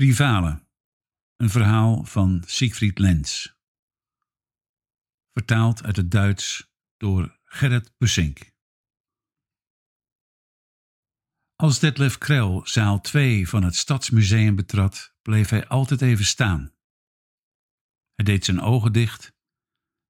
[0.00, 0.68] Rivalen.
[1.36, 3.54] Een verhaal van Siegfried Lenz.
[5.32, 8.52] Vertaald uit het Duits door Gerrit Bussink.
[11.54, 16.74] Als Detlef Krell zaal 2 van het Stadsmuseum betrad, bleef hij altijd even staan.
[18.14, 19.32] Hij deed zijn ogen dicht,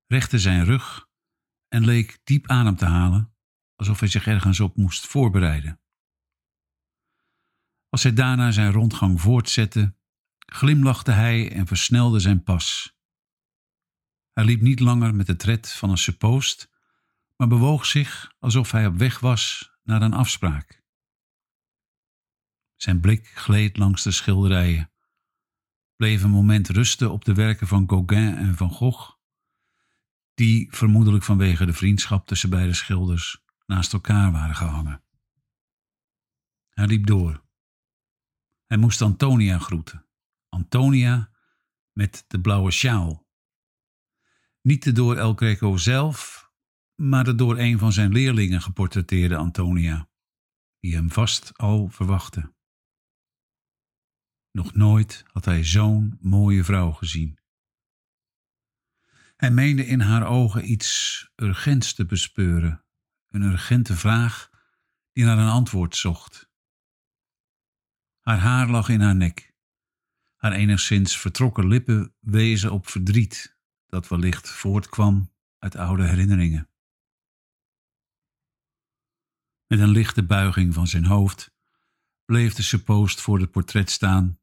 [0.06, 1.08] rechte zijn rug
[1.68, 3.36] en leek diep adem te halen,
[3.74, 5.80] alsof hij zich ergens op moest voorbereiden.
[7.88, 9.94] Als hij daarna zijn rondgang voortzette,
[10.38, 12.96] glimlachte hij en versnelde zijn pas.
[14.32, 16.70] Hij liep niet langer met de tred van een suppost,
[17.36, 20.82] maar bewoog zich alsof hij op weg was naar een afspraak.
[22.76, 24.90] Zijn blik gleed langs de schilderijen,
[25.96, 29.16] bleef een moment rusten op de werken van Gauguin en van Gogh,
[30.34, 35.02] die vermoedelijk vanwege de vriendschap tussen beide schilders naast elkaar waren gehangen.
[36.68, 37.47] Hij liep door.
[38.68, 40.06] Hij moest Antonia groeten.
[40.48, 41.30] Antonia
[41.92, 43.26] met de blauwe sjaal.
[44.62, 46.50] Niet de door El Greco zelf,
[46.94, 50.08] maar de door een van zijn leerlingen geportretteerde Antonia,
[50.80, 52.54] die hem vast al verwachtte.
[54.50, 57.38] Nog nooit had hij zo'n mooie vrouw gezien.
[59.36, 62.84] Hij meende in haar ogen iets urgents te bespeuren,
[63.28, 64.50] een urgente vraag
[65.12, 66.47] die naar een antwoord zocht.
[68.28, 69.54] Haar haar lag in haar nek.
[70.36, 76.70] Haar enigszins vertrokken lippen wezen op verdriet dat wellicht voortkwam uit oude herinneringen.
[79.66, 81.54] Met een lichte buiging van zijn hoofd
[82.24, 84.40] bleef de suppost voor het portret staan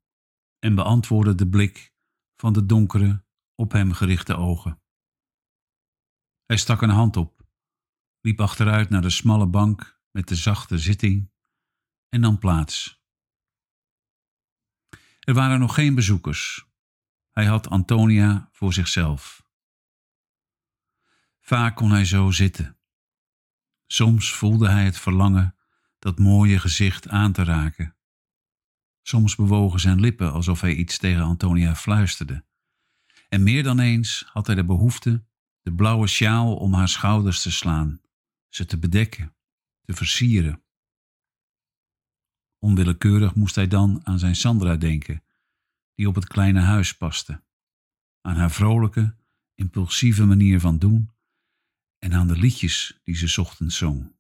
[0.60, 1.94] en beantwoordde de blik
[2.36, 4.82] van de donkere, op hem gerichte ogen.
[6.46, 7.48] Hij stak een hand op,
[8.22, 11.32] liep achteruit naar de smalle bank met de zachte zitting
[12.10, 13.05] en nam plaats.
[15.26, 16.66] Er waren nog geen bezoekers.
[17.32, 19.46] Hij had Antonia voor zichzelf.
[21.40, 22.78] Vaak kon hij zo zitten.
[23.88, 25.56] Soms voelde hij het verlangen
[26.00, 27.96] dat mooie gezicht aan te raken.
[29.02, 32.46] Soms bewogen zijn lippen alsof hij iets tegen Antonia fluisterde.
[33.30, 35.26] En meer dan eens had hij de behoefte
[35.62, 38.02] de blauwe sjaal om haar schouders te slaan,
[38.50, 39.36] ze te bedekken,
[39.82, 40.65] te versieren.
[42.66, 45.24] Onwillekeurig moest hij dan aan zijn Sandra denken,
[45.96, 47.44] die op het kleine huis paste,
[48.22, 49.16] aan haar vrolijke,
[49.56, 51.12] impulsieve manier van doen
[52.00, 54.16] en aan de liedjes die ze ochtends zong.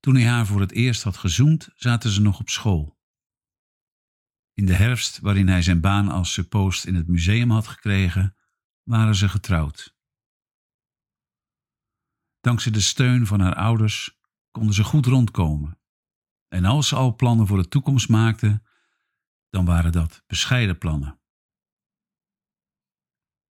[0.00, 2.98] Toen hij haar voor het eerst had gezoend, zaten ze nog op school.
[4.54, 8.36] In de herfst, waarin hij zijn baan als suppost in het museum had gekregen,
[8.82, 9.96] waren ze getrouwd.
[12.40, 14.18] Dankzij de steun van haar ouders
[14.50, 15.77] konden ze goed rondkomen.
[16.48, 18.62] En als ze al plannen voor de toekomst maakten,
[19.50, 21.20] dan waren dat bescheiden plannen.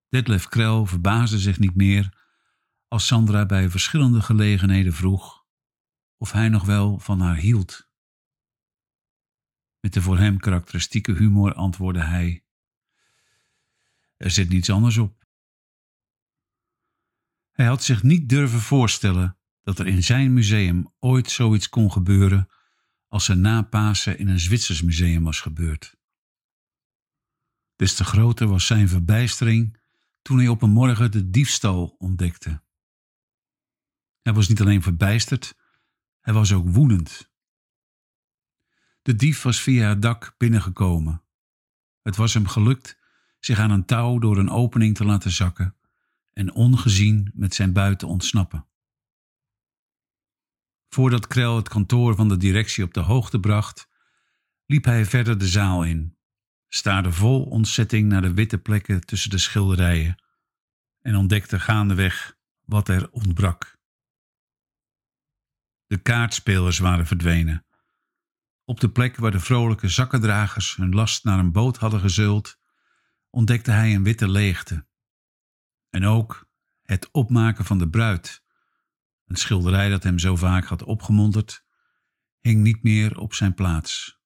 [0.09, 2.25] Detlef Krel verbaasde zich niet meer
[2.88, 5.46] als Sandra bij verschillende gelegenheden vroeg
[6.18, 7.90] of hij nog wel van haar hield.
[9.80, 12.46] Met de voor hem karakteristieke humor antwoordde hij:
[14.18, 15.25] Er zit niets anders op.
[17.52, 22.50] Hij had zich niet durven voorstellen dat er in zijn museum ooit zoiets kon gebeuren
[23.07, 25.97] als er na Pasen in een Zwitsers museum was gebeurd.
[27.75, 29.78] Des te groter was zijn verbijstering
[30.22, 32.62] toen hij op een morgen de diefstal ontdekte.
[34.22, 35.57] Hij was niet alleen verbijsterd,
[36.22, 37.31] hij was ook woedend.
[39.01, 41.24] De dief was via het dak binnengekomen.
[42.01, 42.97] Het was hem gelukt
[43.39, 45.75] zich aan een touw door een opening te laten zakken
[46.34, 48.68] en ongezien met zijn buit te ontsnappen.
[50.89, 53.88] Voordat Krel het kantoor van de directie op de hoogte bracht,
[54.66, 56.18] liep hij verder de zaal in,
[56.68, 60.24] staarde vol ontzetting naar de witte plekken tussen de schilderijen
[61.01, 63.78] en ontdekte gaandeweg wat er ontbrak.
[65.86, 67.66] De kaartspelers waren verdwenen.
[68.66, 72.60] Op de plek waar de vrolijke zakkendragers hun last naar een boot hadden gezeuld,
[73.30, 74.88] ontdekte hij een witte leegte.
[75.89, 76.50] En ook
[76.81, 78.44] het opmaken van de bruid,
[79.27, 81.65] een schilderij dat hem zo vaak had opgemonterd,
[82.39, 84.19] hing niet meer op zijn plaats.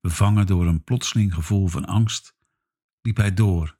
[0.00, 2.36] Bevangen door een plotseling gevoel van angst,
[3.00, 3.78] liep hij door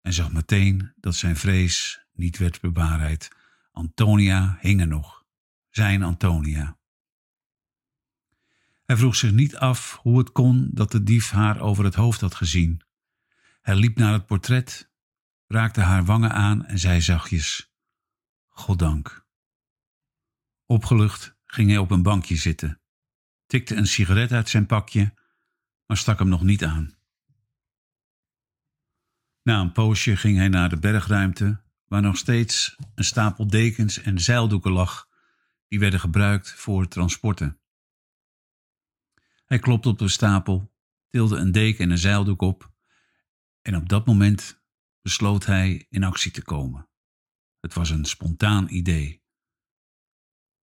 [0.00, 3.30] en zag meteen dat zijn vrees niet werd bewaarheid.
[3.72, 5.24] Antonia hing er nog
[5.70, 6.78] zijn Antonia.
[8.84, 12.20] Hij vroeg zich niet af hoe het kon dat de dief haar over het hoofd
[12.20, 12.82] had gezien.
[13.60, 14.90] Hij liep naar het portret,
[15.46, 17.71] raakte haar wangen aan en zei zachtjes:
[18.54, 19.26] Goddank.
[20.66, 22.80] Opgelucht ging hij op een bankje zitten,
[23.46, 25.14] tikte een sigaret uit zijn pakje,
[25.86, 26.94] maar stak hem nog niet aan.
[29.42, 34.20] Na een poosje ging hij naar de bergruimte, waar nog steeds een stapel dekens en
[34.20, 35.08] zeildoeken lag,
[35.68, 37.60] die werden gebruikt voor transporten.
[39.44, 40.74] Hij klopte op de stapel,
[41.08, 42.72] tilde een deken en een zeildoek op,
[43.62, 44.62] en op dat moment
[45.02, 46.90] besloot hij in actie te komen.
[47.62, 49.22] Het was een spontaan idee.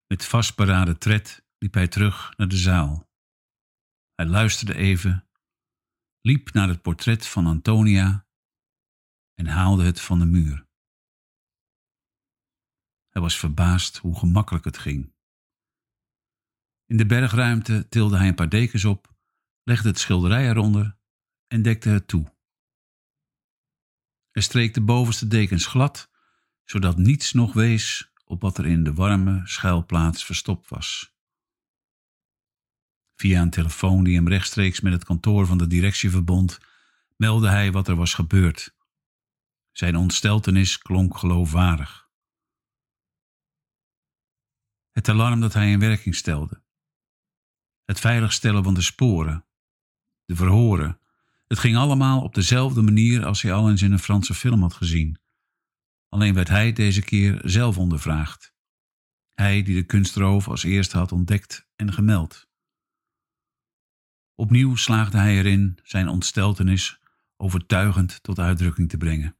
[0.06, 3.10] Met vastberaden tred liep hij terug naar de zaal.
[4.14, 5.28] Hij luisterde even,
[6.20, 8.26] liep naar het portret van Antonia
[9.34, 10.68] en haalde het van de muur.
[13.08, 15.14] Hij was verbaasd hoe gemakkelijk het ging.
[16.84, 19.14] In de bergruimte tilde hij een paar dekens op,
[19.62, 20.98] legde het schilderij eronder
[21.46, 22.34] en dekte het toe.
[24.30, 26.10] Hij streek de bovenste dekens glad,
[26.66, 31.14] zodat niets nog wees op wat er in de warme schuilplaats verstopt was.
[33.14, 36.58] Via een telefoon die hem rechtstreeks met het kantoor van de directie verbond,
[37.16, 38.74] meldde hij wat er was gebeurd.
[39.72, 42.08] Zijn ontsteltenis klonk geloofwaardig.
[44.92, 46.62] Het alarm dat hij in werking stelde.
[47.84, 49.46] Het veiligstellen van de sporen.
[50.24, 51.00] De verhoren.
[51.46, 54.74] Het ging allemaal op dezelfde manier als hij al eens in een Franse film had
[54.74, 55.18] gezien.
[56.08, 58.54] Alleen werd hij deze keer zelf ondervraagd.
[59.34, 62.48] Hij die de kunstroof als eerste had ontdekt en gemeld.
[64.34, 67.00] Opnieuw slaagde hij erin zijn ontsteltenis
[67.36, 69.36] overtuigend tot uitdrukking te brengen.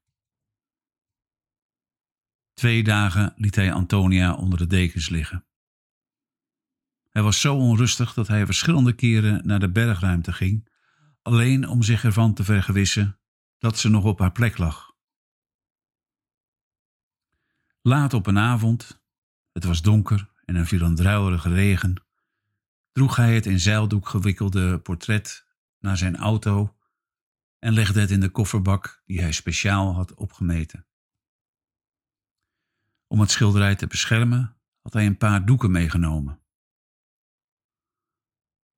[2.55, 5.47] Twee dagen liet hij Antonia onder de dekens liggen.
[7.11, 10.69] Hij was zo onrustig dat hij verschillende keren naar de bergruimte ging,
[11.23, 13.19] alleen om zich ervan te vergewissen
[13.59, 14.96] dat ze nog op haar plek lag.
[17.87, 19.03] Laat op een avond,
[19.53, 22.05] het was donker en er viel een druilerige regen,
[22.93, 25.47] droeg hij het in zeildoek gewikkelde portret
[25.79, 26.77] naar zijn auto
[27.59, 30.87] en legde het in de kofferbak die hij speciaal had opgemeten.
[33.07, 36.41] Om het schilderij te beschermen had hij een paar doeken meegenomen.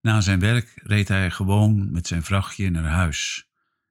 [0.00, 3.50] Na zijn werk reed hij gewoon met zijn vrachtje naar huis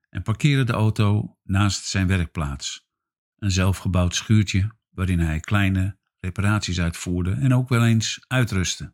[0.10, 2.90] en parkeerde de auto naast zijn werkplaats,
[3.38, 8.94] een zelfgebouwd schuurtje waarin hij kleine reparaties uitvoerde en ook wel eens uitrustte.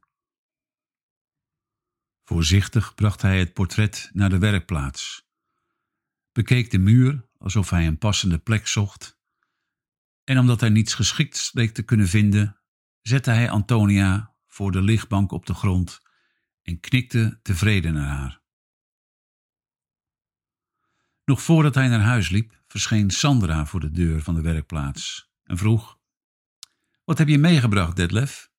[2.23, 5.27] Voorzichtig bracht hij het portret naar de werkplaats,
[6.31, 9.19] bekeek de muur alsof hij een passende plek zocht,
[10.23, 12.59] en omdat hij niets geschikts leek te kunnen vinden,
[13.01, 16.01] zette hij Antonia voor de lichtbank op de grond
[16.61, 18.41] en knikte tevreden naar haar.
[21.25, 25.57] Nog voordat hij naar huis liep, verscheen Sandra voor de deur van de werkplaats en
[25.57, 25.99] vroeg:
[27.03, 28.51] Wat heb je meegebracht, Detlef?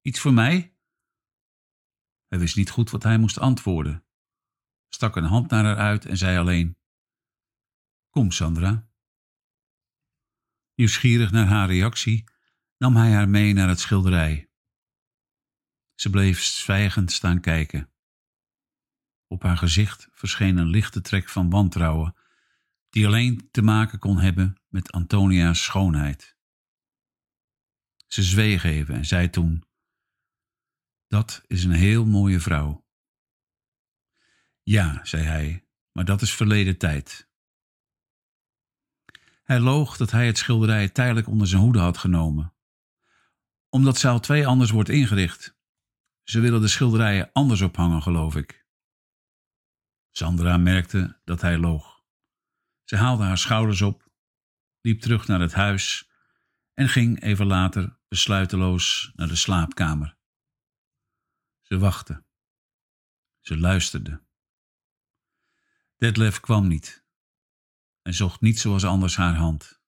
[0.00, 0.76] Iets voor mij?
[2.28, 4.04] Hij wist niet goed wat hij moest antwoorden,
[4.88, 6.78] stak een hand naar haar uit en zei alleen:
[8.10, 8.88] Kom, Sandra.
[10.74, 12.24] Nieuwsgierig naar haar reactie
[12.78, 14.50] nam hij haar mee naar het schilderij.
[15.94, 17.92] Ze bleef zwijgend staan kijken.
[19.26, 22.16] Op haar gezicht verscheen een lichte trek van wantrouwen,
[22.90, 26.36] die alleen te maken kon hebben met Antonia's schoonheid.
[28.06, 29.64] Ze zweeg even en zei toen:
[31.06, 32.86] Dat is een heel mooie vrouw.
[34.62, 37.28] Ja, zei hij, maar dat is verleden tijd.
[39.42, 42.54] Hij loog dat hij het schilderij tijdelijk onder zijn hoede had genomen,
[43.68, 45.56] omdat zaal 2 anders wordt ingericht.
[46.22, 48.66] Ze willen de schilderijen anders ophangen, geloof ik.
[50.10, 52.04] Sandra merkte dat hij loog.
[52.84, 54.03] Ze haalde haar schouders op,
[54.84, 56.08] liep terug naar het huis
[56.74, 60.16] en ging even later besluiteloos naar de slaapkamer.
[61.62, 62.24] Ze wachtte.
[63.40, 64.22] Ze luisterde.
[65.96, 67.04] Detlef kwam niet
[68.02, 69.80] en zocht niet zoals anders haar hand.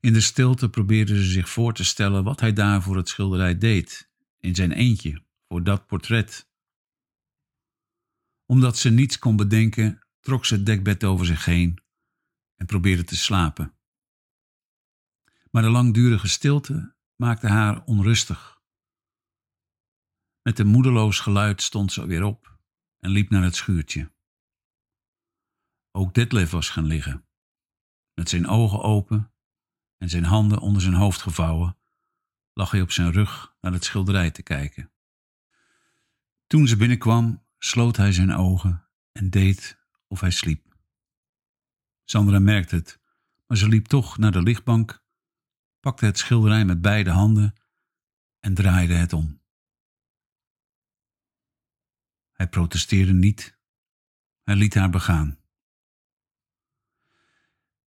[0.00, 3.58] In de stilte probeerde ze zich voor te stellen wat hij daar voor het schilderij
[3.58, 6.48] deed in zijn eentje voor dat portret.
[8.46, 11.88] Omdat ze niets kon bedenken, trok ze het dekbed over zich heen
[12.60, 13.74] en probeerde te slapen.
[15.50, 18.62] Maar de langdurige stilte maakte haar onrustig.
[20.42, 22.58] Met een moedeloos geluid stond ze weer op
[22.98, 24.12] en liep naar het schuurtje.
[25.90, 27.26] Ook Detlef was gaan liggen,
[28.14, 29.32] met zijn ogen open
[29.98, 31.76] en zijn handen onder zijn hoofd gevouwen,
[32.52, 34.92] lag hij op zijn rug naar het schilderij te kijken.
[36.46, 40.69] Toen ze binnenkwam, sloot hij zijn ogen en deed of hij sliep.
[42.10, 43.00] Sandra merkte het,
[43.46, 45.02] maar ze liep toch naar de lichtbank,
[45.80, 47.54] pakte het schilderij met beide handen
[48.40, 49.40] en draaide het om.
[52.32, 53.58] Hij protesteerde niet.
[54.42, 55.38] Hij liet haar begaan.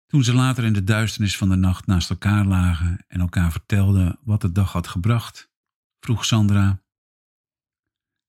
[0.05, 4.19] Toen ze later in de duisternis van de nacht naast elkaar lagen en elkaar vertelden
[4.21, 5.51] wat de dag had gebracht,
[5.99, 6.83] vroeg Sandra: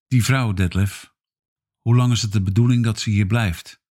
[0.06, 1.14] Die vrouw, Detlef,
[1.80, 3.83] hoe lang is het de bedoeling dat ze hier blijft?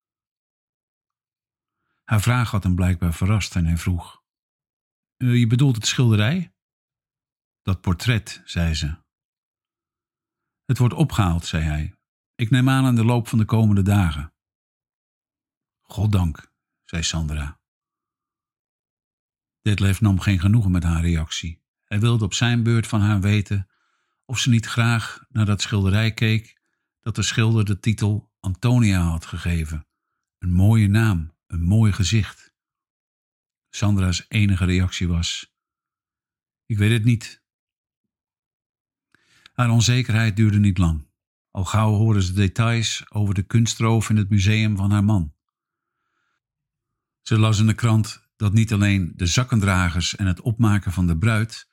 [2.04, 4.23] Haar vraag had hem blijkbaar verrast en hij vroeg:
[5.16, 6.54] "Eh, Je bedoelt het schilderij?
[7.62, 8.97] Dat portret, zei ze.
[10.64, 11.94] Het wordt opgehaald, zei hij.
[12.35, 14.35] Ik neem aan in de loop van de komende dagen.
[15.82, 16.52] Goddank,
[16.85, 17.61] zei Sandra.
[19.61, 21.62] Detlef nam geen genoegen met haar reactie.
[21.85, 23.68] Hij wilde op zijn beurt van haar weten
[24.25, 26.61] of ze niet graag naar dat schilderij keek
[27.00, 29.87] dat de schilder de titel Antonia had gegeven.
[30.38, 32.54] Een mooie naam, een mooi gezicht.
[33.71, 35.54] Sandra's enige reactie was:
[36.66, 37.42] Ik weet het niet.
[39.52, 41.11] Haar onzekerheid duurde niet lang.
[41.50, 45.35] Al gauw hoorde ze details over de kunstroof in het museum van haar man.
[47.21, 51.18] Ze las in de krant dat niet alleen de zakkendragers en het opmaken van de
[51.18, 51.68] bruid,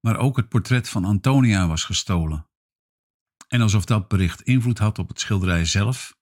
[0.00, 2.48] maar ook het portret van Antonia was gestolen.
[3.48, 6.16] En alsof dat bericht invloed had op het schilderij zelf,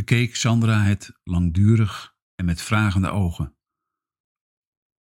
[0.00, 3.56] bekeek Sandra het langdurig en met vragende ogen.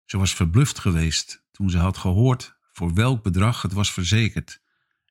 [0.06, 4.62] Ze was verbluft geweest toen ze had gehoord voor welk bedrag het was verzekerd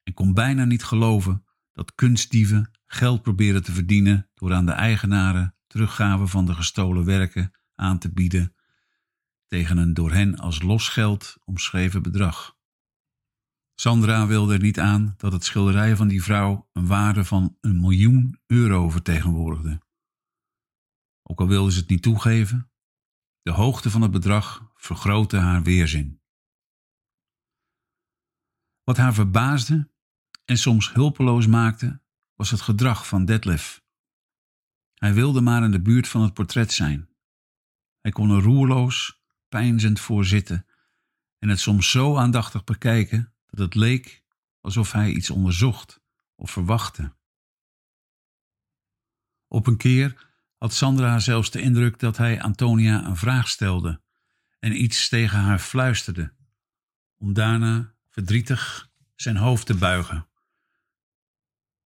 [0.03, 5.57] en kon bijna niet geloven dat kunstdieven geld proberen te verdienen door aan de eigenaren
[5.67, 8.55] teruggave van de gestolen werken aan te bieden
[9.47, 12.56] tegen een door hen als losgeld omschreven bedrag.
[13.79, 17.81] Sandra wilde er niet aan dat het schilderij van die vrouw een waarde van een
[17.81, 19.83] miljoen euro vertegenwoordigde.
[21.23, 22.71] Ook al wilde ze het niet toegeven,
[23.43, 26.21] de hoogte van het bedrag vergrootte haar weerzin.
[28.83, 29.91] Wat haar verbaasde
[30.45, 32.03] en soms hulpeloos maakte,
[32.35, 33.85] was het gedrag van Detlef.
[34.95, 37.09] Hij wilde maar in de buurt van het portret zijn.
[38.01, 40.67] Hij kon er roerloos, peinzend voor zitten
[41.39, 44.23] en het soms zo aandachtig bekijken dat het leek
[44.61, 46.01] alsof hij iets onderzocht
[46.35, 47.15] of verwachtte.
[49.49, 54.01] Op een keer had Sandra zelfs de indruk dat hij Antonia een vraag stelde
[54.59, 56.35] en iets tegen haar fluisterde,
[57.19, 60.29] om daarna verdrietig zijn hoofd te buigen,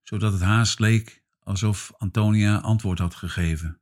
[0.03, 3.81] zodat het haast leek alsof Antonia antwoord had gegeven.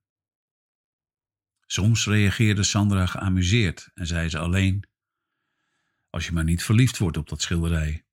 [1.67, 4.85] Soms reageerde Sandra geamuseerd en zei ze alleen:
[6.11, 8.07] Als je maar niet verliefd wordt op dat schilderij.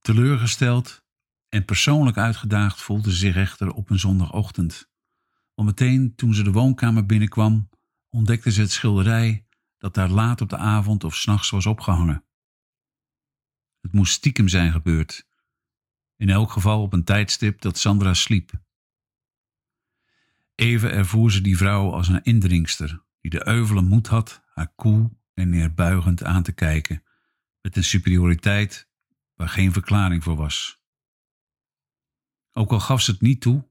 [0.00, 1.04] Teleurgesteld
[1.48, 4.90] en persoonlijk uitgedaagd voelde ze zich echter op een zondagochtend.
[5.54, 7.68] Want meteen toen ze de woonkamer binnenkwam,
[8.08, 9.46] ontdekte ze het schilderij
[9.78, 12.24] dat daar laat op de avond of s'nachts was opgehangen.
[13.80, 15.26] Het moest stiekem zijn gebeurd,
[16.16, 18.52] in elk geval op een tijdstip dat Sandra sliep.
[20.54, 25.18] Even ervoer ze die vrouw als een indringster, die de euvele moed had haar koel
[25.36, 27.04] en neerbuigend aan te kijken,
[27.60, 28.88] met een superioriteit
[29.34, 30.80] waar geen verklaring voor was.
[32.52, 33.68] Ook al gaf ze het niet toe,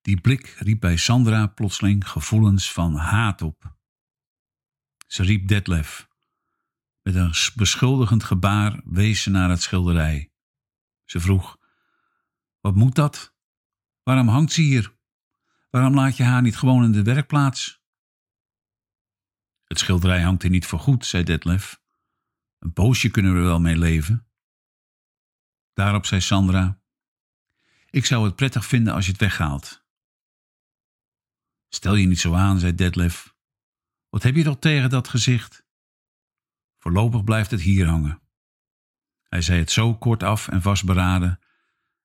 [0.00, 3.76] die blik riep bij Sandra plotseling gevoelens van haat op.
[5.06, 6.08] Ze riep Detlef.
[7.02, 10.32] Met een beschuldigend gebaar wees ze naar het schilderij.
[11.04, 11.58] Ze vroeg:
[12.60, 13.34] Wat moet dat?
[14.02, 14.96] Waarom hangt ze hier?
[15.70, 17.83] Waarom laat je haar niet gewoon in de werkplaats?
[19.64, 21.82] Het schilderij hangt hier niet voor goed, zei Detlef.
[22.58, 24.26] Een poosje kunnen we er wel mee leven.
[25.72, 26.80] Daarop zei Sandra:
[27.90, 29.86] Ik zou het prettig vinden als je het weghaalt.
[31.68, 33.34] Stel je niet zo aan, zei Detlef.
[34.08, 35.66] Wat heb je toch tegen dat gezicht?
[36.78, 38.22] Voorlopig blijft het hier hangen.
[39.22, 41.40] Hij zei het zo kort af en vastberaden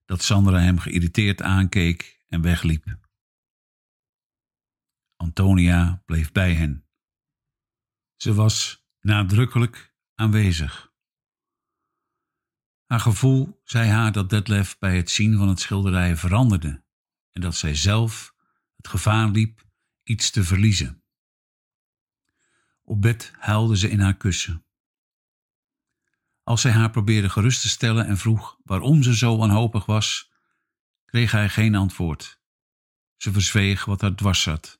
[0.06, 2.98] dat Sandra hem geïrriteerd aankeek en wegliep.
[5.16, 6.89] Antonia bleef bij hen.
[8.22, 10.94] Ze was nadrukkelijk aanwezig.
[12.86, 16.84] Haar gevoel zei haar dat Detlef bij het zien van het schilderij veranderde
[17.32, 18.36] en dat zij zelf
[18.76, 19.68] het gevaar liep
[20.04, 21.04] iets te verliezen.
[22.84, 24.66] Op bed huilde ze in haar kussen.
[26.44, 30.32] Als hij haar probeerde gerust te stellen en vroeg waarom ze zo wanhopig was,
[31.06, 32.42] kreeg hij geen antwoord.
[33.18, 34.79] Ze verzweeg wat haar dwars zat.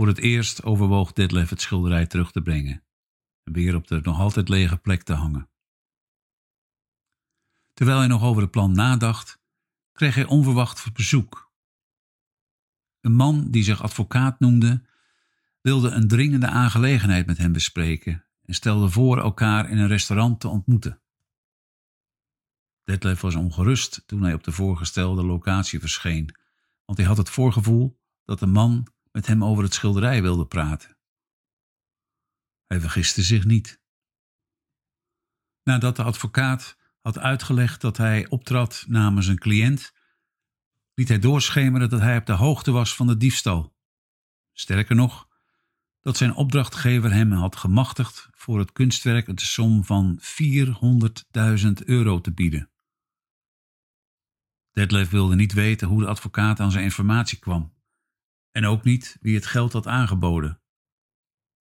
[0.00, 2.84] Voor het eerst overwoog Detlef het schilderij terug te brengen
[3.44, 5.48] en weer op de nog altijd lege plek te hangen.
[7.72, 9.40] Terwijl hij nog over het plan nadacht,
[9.92, 11.52] kreeg hij onverwacht bezoek.
[13.00, 14.82] Een man die zich advocaat noemde,
[15.60, 20.48] wilde een dringende aangelegenheid met hem bespreken en stelde voor elkaar in een restaurant te
[20.48, 21.00] ontmoeten.
[22.84, 26.34] Detlef was ongerust toen hij op de voorgestelde locatie verscheen,
[26.84, 30.96] want hij had het voorgevoel dat de man met hem over het schilderij wilde praten.
[32.66, 33.80] Hij vergiste zich niet.
[35.62, 39.92] Nadat de advocaat had uitgelegd dat hij optrad namens een cliënt,
[40.94, 43.76] liet hij doorschemeren dat hij op de hoogte was van de diefstal.
[44.52, 45.28] Sterker nog,
[46.00, 52.32] dat zijn opdrachtgever hem had gemachtigd voor het kunstwerk een som van 400.000 euro te
[52.32, 52.70] bieden.
[54.70, 57.79] Detlef wilde niet weten hoe de advocaat aan zijn informatie kwam
[58.50, 60.60] en ook niet wie het geld had aangeboden.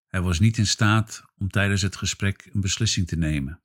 [0.08, 3.62] Hij was niet in staat om tijdens het gesprek een beslissing te nemen.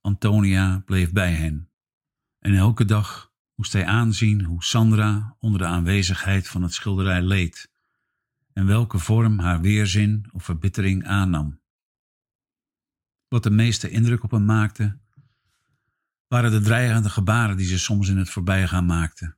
[0.00, 1.70] Antonia bleef bij hen
[2.38, 7.70] en elke dag moest hij aanzien hoe Sandra onder de aanwezigheid van het schilderij leed
[8.52, 11.60] en welke vorm haar weerzin of verbittering aannam.
[13.28, 14.98] Wat de meeste indruk op hem maakte,
[16.28, 19.35] waren de dreigende gebaren die ze soms in het voorbijgaan maakte.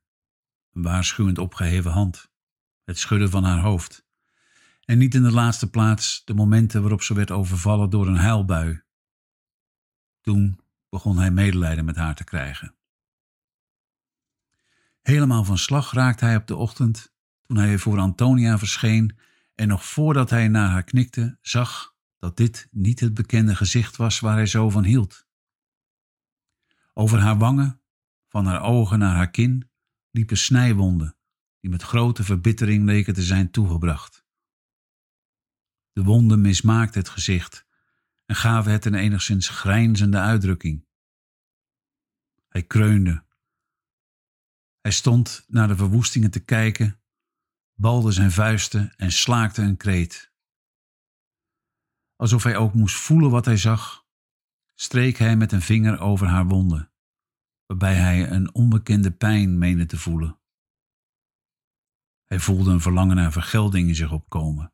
[0.83, 2.31] Waarschuwend opgeheven hand,
[2.85, 4.07] het schudden van haar hoofd.
[4.85, 8.83] En niet in de laatste plaats de momenten waarop ze werd overvallen door een huilbui.
[10.21, 12.75] Toen begon hij medelijden met haar te krijgen.
[15.03, 19.19] Helemaal van slag raakte hij op de ochtend toen hij voor Antonia verscheen
[19.55, 24.21] en nog voordat hij naar haar knikte, zag dat dit niet het bekende gezicht was
[24.21, 25.27] waar hij zo van hield.
[26.95, 27.81] Over haar wangen,
[28.29, 29.68] van haar ogen naar haar kin,
[30.19, 31.17] liepen snijwonden
[31.61, 34.25] die met grote verbittering leken te zijn toegebracht.
[35.93, 37.67] De wonden mismaakten het gezicht
[38.27, 40.87] en gaven het een enigszins grijnzende uitdrukking.
[42.49, 43.25] Hij kreunde.
[44.81, 47.01] Hij stond naar de verwoestingen te kijken,
[47.75, 50.33] balde zijn vuisten en slaakte een kreet.
[52.17, 54.07] Alsof hij ook moest voelen wat hij zag,
[54.75, 56.93] streek hij met een vinger over haar wonden,
[57.69, 60.41] waarbij hij een onbekende pijn meende te voelen.
[62.25, 64.73] Hij voelde een verlangen naar vergelding in zich opkomen.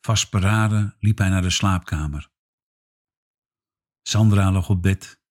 [0.00, 2.30] Vastberaden liep hij naar de slaapkamer.
[4.02, 5.22] Sandra lag op bed.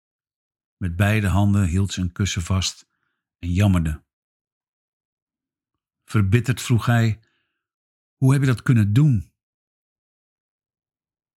[0.76, 2.88] Met beide handen hield ze een kussen vast
[3.38, 4.04] en jammerde.
[6.04, 7.20] Verbitterd vroeg hij:
[8.16, 9.32] Hoe heb je dat kunnen doen?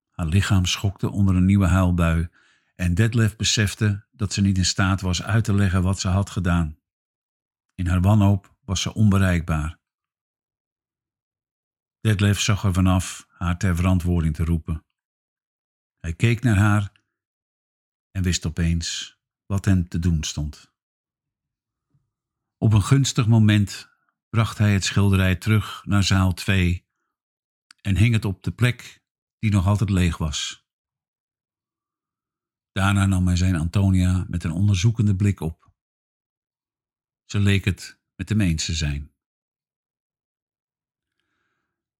[0.09, 2.29] Haar lichaam schokte onder een nieuwe huilbui
[2.75, 6.29] en Detlef besefte dat ze niet in staat was uit te leggen wat ze had
[6.29, 6.79] gedaan.
[7.73, 9.79] In haar wanhoop was ze onbereikbaar.
[11.99, 14.85] Detlef zag er vanaf haar ter verantwoording te roepen.
[15.99, 16.91] Hij keek naar haar
[18.11, 20.73] en wist opeens wat hem te doen stond.
[22.57, 23.89] Op een gunstig moment
[24.29, 26.87] bracht hij het schilderij terug naar zaal 2
[27.81, 29.03] en hing het op de plek
[29.39, 30.64] die nog altijd leeg was.
[32.75, 35.71] Daarna nam hij zijn Antonia met een onderzoekende blik op.
[37.25, 39.11] Ze leek het met hem eens te zijn.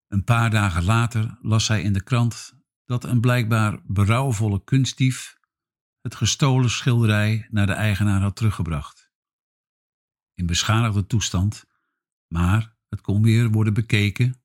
[0.08, 2.54] Een paar dagen later las hij in de krant
[2.86, 5.40] dat een blijkbaar berouwvolle kunstdief
[6.02, 9.12] het gestolen schilderij naar de eigenaar had teruggebracht.
[10.34, 11.66] In beschadigde toestand,
[12.28, 14.44] maar het kon weer worden bekeken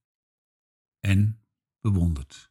[1.01, 1.47] en
[1.81, 2.50] bewonderd.